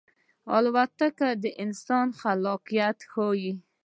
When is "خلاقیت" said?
2.19-2.97